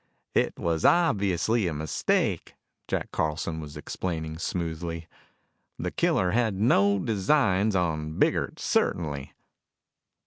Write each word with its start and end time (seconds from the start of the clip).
"It 0.33 0.57
was 0.57 0.83
obviously 0.83 1.67
a 1.67 1.75
mistake," 1.75 2.55
Jack 2.87 3.11
Carlson 3.11 3.59
was 3.59 3.77
explaining 3.77 4.39
smoothly. 4.39 5.05
"The 5.77 5.91
killer 5.91 6.31
had 6.31 6.55
no 6.55 6.97
designs 6.97 7.75
on 7.75 8.17
Biggert, 8.17 8.59
certainly." 8.59 9.33